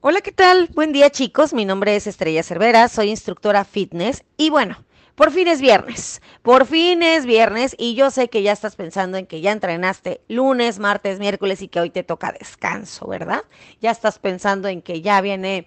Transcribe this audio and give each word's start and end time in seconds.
Hola, 0.00 0.20
¿qué 0.20 0.30
tal? 0.30 0.68
Buen 0.74 0.92
día 0.92 1.10
chicos, 1.10 1.52
mi 1.52 1.64
nombre 1.64 1.96
es 1.96 2.06
Estrella 2.06 2.44
Cervera, 2.44 2.86
soy 2.86 3.10
instructora 3.10 3.64
fitness 3.64 4.22
y 4.36 4.48
bueno, 4.48 4.84
por 5.16 5.32
fin 5.32 5.48
es 5.48 5.60
viernes, 5.60 6.22
por 6.42 6.66
fin 6.66 7.02
es 7.02 7.26
viernes 7.26 7.74
y 7.76 7.96
yo 7.96 8.12
sé 8.12 8.28
que 8.28 8.44
ya 8.44 8.52
estás 8.52 8.76
pensando 8.76 9.18
en 9.18 9.26
que 9.26 9.40
ya 9.40 9.50
entrenaste 9.50 10.20
lunes, 10.28 10.78
martes, 10.78 11.18
miércoles 11.18 11.62
y 11.62 11.68
que 11.68 11.80
hoy 11.80 11.90
te 11.90 12.04
toca 12.04 12.30
descanso, 12.30 13.08
¿verdad? 13.08 13.42
Ya 13.80 13.90
estás 13.90 14.20
pensando 14.20 14.68
en 14.68 14.82
que 14.82 15.02
ya 15.02 15.20
viene 15.20 15.66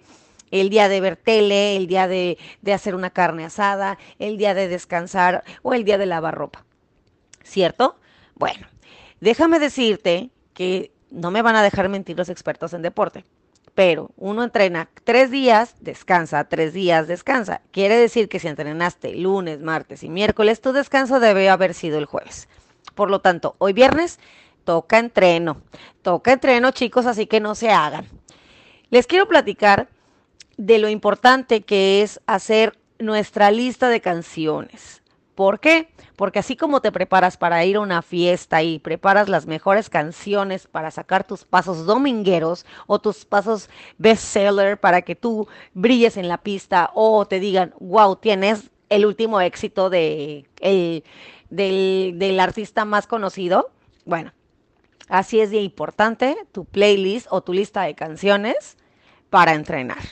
el 0.50 0.70
día 0.70 0.88
de 0.88 1.02
ver 1.02 1.16
tele, 1.16 1.76
el 1.76 1.86
día 1.86 2.08
de, 2.08 2.38
de 2.62 2.72
hacer 2.72 2.94
una 2.94 3.10
carne 3.10 3.44
asada, 3.44 3.98
el 4.18 4.38
día 4.38 4.54
de 4.54 4.66
descansar 4.66 5.44
o 5.60 5.74
el 5.74 5.84
día 5.84 5.98
de 5.98 6.06
lavar 6.06 6.34
ropa, 6.34 6.64
¿cierto? 7.44 8.00
Bueno, 8.34 8.66
déjame 9.20 9.58
decirte 9.58 10.30
que 10.54 10.90
no 11.10 11.30
me 11.30 11.42
van 11.42 11.56
a 11.56 11.62
dejar 11.62 11.90
mentir 11.90 12.16
los 12.16 12.30
expertos 12.30 12.72
en 12.72 12.80
deporte 12.80 13.26
pero 13.74 14.10
uno 14.16 14.44
entrena 14.44 14.90
tres 15.04 15.30
días, 15.30 15.76
descansa, 15.80 16.44
tres 16.44 16.74
días, 16.74 17.08
descansa. 17.08 17.62
Quiere 17.70 17.96
decir 17.96 18.28
que 18.28 18.38
si 18.38 18.48
entrenaste 18.48 19.14
lunes, 19.14 19.60
martes 19.60 20.02
y 20.02 20.10
miércoles, 20.10 20.60
tu 20.60 20.72
descanso 20.72 21.20
debe 21.20 21.48
haber 21.48 21.74
sido 21.74 21.98
el 21.98 22.04
jueves. 22.04 22.48
Por 22.94 23.10
lo 23.10 23.20
tanto, 23.20 23.56
hoy 23.58 23.72
viernes 23.72 24.18
toca 24.64 24.98
entreno. 24.98 25.62
Toca 26.02 26.32
entreno, 26.32 26.70
chicos, 26.72 27.06
así 27.06 27.26
que 27.26 27.40
no 27.40 27.54
se 27.54 27.70
hagan. 27.70 28.06
Les 28.90 29.06
quiero 29.06 29.26
platicar 29.26 29.88
de 30.58 30.78
lo 30.78 30.88
importante 30.88 31.62
que 31.62 32.02
es 32.02 32.20
hacer 32.26 32.78
nuestra 32.98 33.50
lista 33.50 33.88
de 33.88 34.00
canciones. 34.00 35.01
¿Por 35.34 35.60
qué? 35.60 35.88
Porque 36.16 36.40
así 36.40 36.56
como 36.56 36.82
te 36.82 36.92
preparas 36.92 37.38
para 37.38 37.64
ir 37.64 37.76
a 37.76 37.80
una 37.80 38.02
fiesta 38.02 38.62
y 38.62 38.78
preparas 38.78 39.30
las 39.30 39.46
mejores 39.46 39.88
canciones 39.88 40.66
para 40.66 40.90
sacar 40.90 41.24
tus 41.24 41.44
pasos 41.44 41.86
domingueros 41.86 42.66
o 42.86 42.98
tus 42.98 43.24
pasos 43.24 43.70
bestseller 43.96 44.78
para 44.78 45.02
que 45.02 45.16
tú 45.16 45.48
brilles 45.72 46.18
en 46.18 46.28
la 46.28 46.38
pista 46.38 46.90
o 46.94 47.24
te 47.26 47.40
digan, 47.40 47.72
wow, 47.80 48.16
tienes 48.16 48.70
el 48.90 49.06
último 49.06 49.40
éxito 49.40 49.88
de, 49.88 50.44
del, 51.48 52.18
del 52.18 52.40
artista 52.40 52.84
más 52.84 53.06
conocido. 53.06 53.70
Bueno, 54.04 54.32
así 55.08 55.40
es 55.40 55.50
de 55.50 55.62
importante 55.62 56.36
tu 56.52 56.66
playlist 56.66 57.26
o 57.30 57.40
tu 57.40 57.54
lista 57.54 57.82
de 57.84 57.94
canciones 57.94 58.76
para 59.30 59.54
entrenar. 59.54 60.02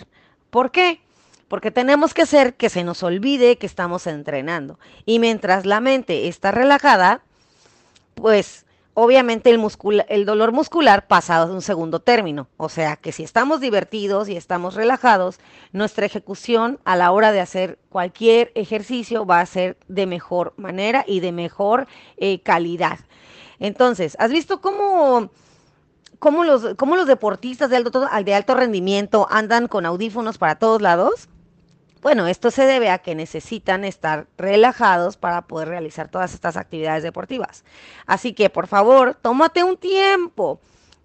¿Por 0.48 0.70
qué? 0.70 1.02
Porque 1.50 1.72
tenemos 1.72 2.14
que 2.14 2.22
hacer 2.22 2.54
que 2.54 2.68
se 2.68 2.84
nos 2.84 3.02
olvide 3.02 3.58
que 3.58 3.66
estamos 3.66 4.06
entrenando. 4.06 4.78
Y 5.04 5.18
mientras 5.18 5.66
la 5.66 5.80
mente 5.80 6.28
está 6.28 6.52
relajada, 6.52 7.22
pues 8.14 8.66
obviamente 8.94 9.50
el, 9.50 10.24
dolor 10.26 10.52
muscular 10.52 11.08
pasa 11.08 11.38
a 11.38 11.46
un 11.46 11.60
segundo 11.60 11.98
término. 11.98 12.46
O 12.56 12.68
sea 12.68 12.94
que 12.94 13.10
si 13.10 13.24
estamos 13.24 13.60
divertidos 13.60 14.28
y 14.28 14.36
estamos 14.36 14.76
relajados, 14.76 15.40
nuestra 15.72 16.06
ejecución 16.06 16.78
a 16.84 16.94
la 16.94 17.10
hora 17.10 17.32
de 17.32 17.40
hacer 17.40 17.80
cualquier 17.88 18.52
ejercicio 18.54 19.26
va 19.26 19.40
a 19.40 19.46
ser 19.46 19.76
de 19.88 20.06
mejor 20.06 20.54
manera 20.56 21.04
y 21.04 21.18
de 21.18 21.32
mejor 21.32 21.88
eh, 22.16 22.42
calidad. 22.42 23.00
Entonces, 23.58 24.16
¿has 24.20 24.30
visto 24.30 24.60
cómo 24.60 25.30
cómo 26.20 26.44
los, 26.44 26.76
cómo 26.76 26.94
los 26.94 27.08
deportistas 27.08 27.70
de 27.70 27.76
alto, 27.76 28.06
de 28.24 28.34
alto 28.36 28.54
rendimiento 28.54 29.26
andan 29.30 29.66
con 29.66 29.84
audífonos 29.84 30.38
para 30.38 30.54
todos 30.54 30.80
lados? 30.80 31.28
Bueno, 32.00 32.26
esto 32.26 32.50
se 32.50 32.64
debe 32.64 32.88
a 32.88 32.98
que 32.98 33.14
necesitan 33.14 33.84
estar 33.84 34.26
relajados 34.38 35.18
para 35.18 35.42
poder 35.42 35.68
realizar 35.68 36.08
todas 36.08 36.32
estas 36.32 36.56
actividades 36.56 37.02
deportivas. 37.02 37.64
Así 38.06 38.32
que, 38.32 38.48
por 38.48 38.66
favor, 38.68 39.14
tómate 39.20 39.62
un 39.64 39.76
tiempo 39.76 40.60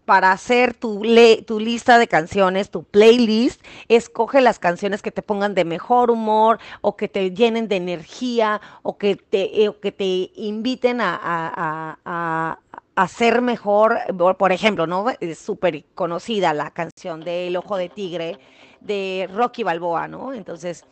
para 0.05 0.31
hacer 0.31 0.73
tu, 0.73 1.01
tu, 1.45 1.59
lista 1.59 1.97
de 1.97 2.07
canciones, 2.07 2.69
tu 2.69 2.83
playlist. 2.83 3.61
Escoge 3.89 4.39
las 4.39 4.59
canciones 4.59 5.01
que 5.01 5.11
te 5.11 5.22
pongan 5.22 5.55
de 5.55 5.66
mejor 5.66 6.11
humor 6.11 6.59
o 6.81 6.95
que 6.95 7.07
te 7.07 7.31
llenen 7.31 7.67
de 7.67 7.75
energía 7.75 8.61
o 8.84 8.97
que 8.97 9.16
te, 9.16 9.66
eh, 9.66 9.75
que 9.81 9.91
te 9.91 10.31
inviten 10.35 11.01
a, 11.01 12.59
ser 13.07 13.41
mejor. 13.41 14.00
Por 14.38 14.51
ejemplo, 14.51 14.88
¿no? 14.88 15.07
Es 15.19 15.39
súper 15.39 15.85
conocida 15.94 16.53
la 16.53 16.72
canción 16.72 17.23
de 17.23 17.47
El 17.47 17.57
Ojo 17.57 17.78
de 17.78 17.89
Tigre 17.89 18.39
de 18.79 19.28
Rocky 19.31 19.63
Balboa, 19.63 20.07
¿no? 20.07 20.33
Entonces, 20.33 20.85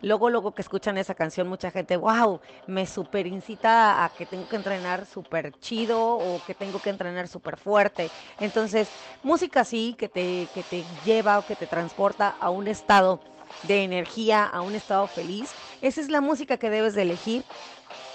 luego, 0.00 0.30
luego 0.30 0.54
que 0.54 0.62
escuchan 0.62 0.96
esa 0.98 1.14
canción, 1.14 1.48
mucha 1.48 1.70
gente, 1.70 1.96
wow, 1.96 2.40
me 2.66 2.86
super 2.86 3.26
incita 3.26 4.04
a 4.04 4.14
que 4.14 4.26
tengo 4.26 4.48
que 4.48 4.56
entrenar 4.56 5.06
súper 5.06 5.56
chido 5.58 6.00
o 6.00 6.42
que 6.44 6.54
tengo 6.54 6.80
que 6.80 6.90
entrenar 6.90 7.28
súper 7.28 7.56
fuerte. 7.58 8.12
Entonces, 8.38 8.94
música 9.22 9.60
así 9.60 9.94
que 9.98 10.08
te, 10.08 10.50
que 10.52 10.64
te 10.64 10.86
lleva 11.00 11.38
o 11.38 11.44
que 11.46 11.56
te 11.56 11.66
transporta 11.66 12.28
a 12.30 12.50
un 12.50 12.68
estado 12.68 13.22
de 13.62 13.84
energía, 13.84 14.44
a 14.46 14.62
un 14.62 14.74
estado 14.74 15.06
feliz, 15.08 15.56
esa 15.80 16.00
es 16.00 16.08
la 16.10 16.20
música 16.22 16.56
que 16.58 16.70
debes 16.70 16.94
de 16.94 17.02
elegir 17.02 17.46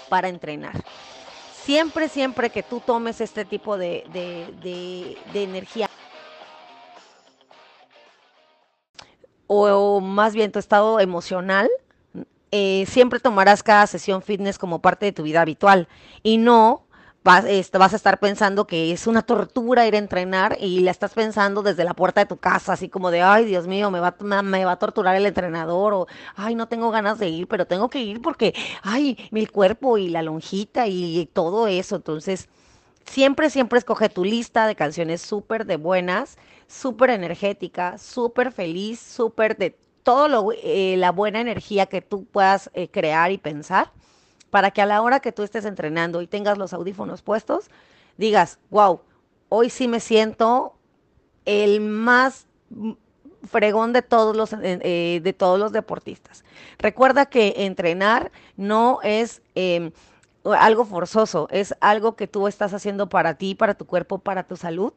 para 0.08 0.28
entrenar. 0.28 0.86
Siempre, 1.66 2.08
siempre 2.08 2.48
que 2.48 2.62
tú 2.62 2.80
tomes 2.80 3.20
este 3.20 3.44
tipo 3.44 3.76
de, 3.76 4.04
de, 4.12 5.18
de 5.32 5.42
energía 5.42 5.90
o, 9.46 10.00
más 10.00 10.34
bien 10.34 10.52
tu 10.52 10.58
estado 10.58 11.00
emocional, 11.00 11.68
eh, 12.50 12.84
siempre 12.86 13.20
tomarás 13.20 13.62
cada 13.62 13.86
sesión 13.86 14.22
fitness 14.22 14.58
como 14.58 14.80
parte 14.80 15.06
de 15.06 15.12
tu 15.12 15.22
vida 15.22 15.40
habitual. 15.42 15.88
Y 16.22 16.38
no 16.38 16.85
vas, 17.26 17.44
vas, 17.72 17.92
a 17.92 17.96
estar 17.96 18.20
pensando 18.20 18.66
que 18.68 18.92
es 18.92 19.08
una 19.08 19.22
tortura 19.22 19.86
ir 19.86 19.96
a 19.96 19.98
entrenar 19.98 20.56
y 20.60 20.80
la 20.80 20.92
estás 20.92 21.12
pensando 21.12 21.62
desde 21.62 21.82
la 21.82 21.92
puerta 21.92 22.20
de 22.20 22.26
tu 22.26 22.36
casa, 22.36 22.72
así 22.72 22.88
como 22.88 23.10
de, 23.10 23.20
ay, 23.20 23.44
Dios 23.44 23.66
mío, 23.66 23.90
me 23.90 23.98
va, 23.98 24.14
me 24.20 24.64
va 24.64 24.72
a 24.72 24.78
torturar 24.78 25.16
el 25.16 25.26
entrenador 25.26 25.92
o, 25.92 26.06
ay, 26.36 26.54
no 26.54 26.68
tengo 26.68 26.90
ganas 26.92 27.18
de 27.18 27.28
ir, 27.28 27.48
pero 27.48 27.66
tengo 27.66 27.90
que 27.90 28.00
ir 28.00 28.22
porque, 28.22 28.54
ay, 28.82 29.18
mi 29.32 29.46
cuerpo 29.46 29.98
y 29.98 30.08
la 30.08 30.22
lonjita 30.22 30.86
y 30.86 31.28
todo 31.32 31.66
eso. 31.66 31.96
Entonces, 31.96 32.48
Siempre, 33.08 33.50
siempre 33.50 33.78
escoge 33.78 34.08
tu 34.08 34.24
lista 34.24 34.66
de 34.66 34.74
canciones 34.74 35.22
súper 35.22 35.64
de 35.64 35.76
buenas, 35.76 36.36
súper 36.66 37.10
energética, 37.10 37.98
súper 37.98 38.50
feliz, 38.50 38.98
súper 38.98 39.56
de 39.56 39.78
todo 40.02 40.26
lo, 40.26 40.48
eh, 40.52 40.96
la 40.98 41.12
buena 41.12 41.40
energía 41.40 41.86
que 41.86 42.02
tú 42.02 42.24
puedas 42.24 42.68
eh, 42.74 42.88
crear 42.88 43.30
y 43.30 43.38
pensar 43.38 43.92
para 44.50 44.70
que 44.70 44.82
a 44.82 44.86
la 44.86 45.02
hora 45.02 45.20
que 45.20 45.32
tú 45.32 45.42
estés 45.42 45.64
entrenando 45.64 46.22
y 46.22 46.26
tengas 46.26 46.58
los 46.58 46.72
audífonos 46.72 47.22
puestos, 47.22 47.70
digas, 48.16 48.58
wow, 48.70 49.00
hoy 49.48 49.70
sí 49.70 49.88
me 49.88 50.00
siento 50.00 50.76
el 51.44 51.80
más 51.80 52.46
fregón 53.46 53.92
de 53.92 54.02
todos 54.02 54.36
los 54.36 54.52
eh, 54.52 55.20
de 55.22 55.32
todos 55.32 55.58
los 55.58 55.72
deportistas. 55.72 56.44
Recuerda 56.78 57.26
que 57.26 57.54
entrenar 57.58 58.32
no 58.56 59.00
es 59.02 59.42
em, 59.54 59.92
algo 60.44 60.84
forzoso, 60.84 61.48
es 61.50 61.74
algo 61.80 62.16
que 62.16 62.26
tú 62.26 62.48
estás 62.48 62.74
haciendo 62.74 63.08
para 63.08 63.34
ti, 63.34 63.54
para 63.54 63.74
tu 63.74 63.86
cuerpo, 63.86 64.18
para 64.18 64.44
tu 64.44 64.56
salud. 64.56 64.92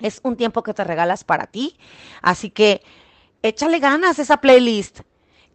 Es 0.00 0.20
un 0.24 0.36
tiempo 0.36 0.62
que 0.62 0.74
te 0.74 0.82
regalas 0.82 1.22
para 1.24 1.46
ti. 1.46 1.76
Así 2.20 2.50
que 2.50 2.82
échale 3.42 3.78
ganas 3.78 4.18
esa 4.18 4.38
playlist. 4.38 5.00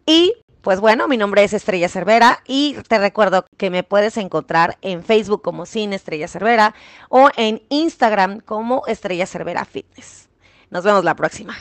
Y 0.06 0.34
pues 0.62 0.80
bueno, 0.80 1.08
mi 1.08 1.18
nombre 1.18 1.44
es 1.44 1.54
Estrella 1.54 1.88
Cervera 1.88 2.42
y 2.46 2.76
te 2.88 2.98
recuerdo 2.98 3.46
que 3.58 3.70
me 3.70 3.84
puedes 3.84 4.18
encontrar 4.18 4.78
en 4.82 5.04
Facebook 5.04 5.42
como 5.42 5.66
Sin 5.66 5.94
Estrella 5.94 6.28
Cervera 6.28 6.76
o 7.10 7.30
en 7.38 7.64
Instagram 7.70 8.42
como 8.42 8.86
Estrella 8.88 9.26
Cervera 9.26 9.66
Fitness. 9.66 10.30
Nos 10.70 10.84
vemos 10.84 11.04
la 11.04 11.16
próxima. 11.16 11.56